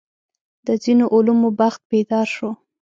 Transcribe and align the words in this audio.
د 0.67 0.69
ځینو 0.83 1.05
علومو 1.13 1.49
بخت 1.59 1.81
بیدار 1.91 2.27
شو. 2.35 2.49